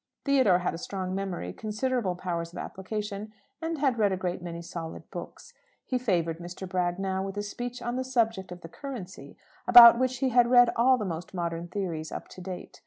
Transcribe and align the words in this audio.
Theodore 0.25 0.57
had 0.57 0.73
a 0.73 0.79
strong 0.79 1.13
memory, 1.13 1.53
considerable 1.53 2.15
powers 2.15 2.51
of 2.53 2.57
application, 2.57 3.31
and 3.61 3.77
had 3.77 3.99
read 3.99 4.11
a 4.11 4.17
great 4.17 4.41
many 4.41 4.59
solid 4.63 5.07
books. 5.11 5.53
He 5.85 5.99
favoured 5.99 6.39
Mr. 6.39 6.67
Bragg 6.67 6.97
now 6.97 7.21
with 7.23 7.37
a 7.37 7.43
speech 7.43 7.83
on 7.83 7.97
the 7.97 8.03
subject 8.03 8.51
of 8.51 8.61
the 8.61 8.67
currency, 8.67 9.37
about 9.67 9.99
which 9.99 10.17
he 10.17 10.29
had 10.29 10.49
read 10.49 10.71
all 10.75 10.97
the 10.97 11.05
most 11.05 11.35
modern 11.35 11.67
theories 11.67 12.11
up 12.11 12.29
to 12.29 12.41
date. 12.41 12.79